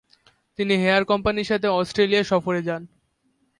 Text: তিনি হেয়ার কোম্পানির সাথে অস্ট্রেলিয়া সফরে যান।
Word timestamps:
তিনি 0.59 0.73
হেয়ার 0.77 1.03
কোম্পানির 1.05 1.49
সাথে 1.51 1.67
অস্ট্রেলিয়া 1.79 2.23
সফরে 2.23 2.61
যান। 2.63 2.81